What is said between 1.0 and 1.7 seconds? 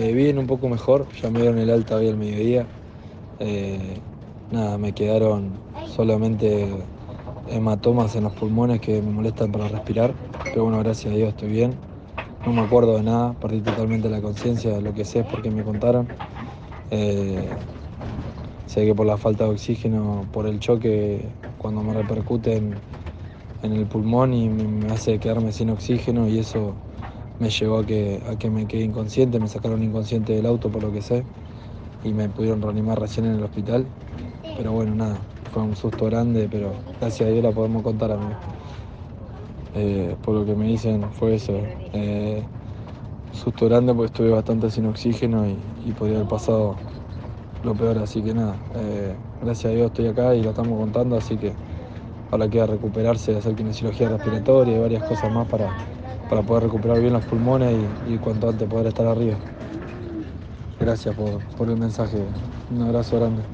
ya me dieron el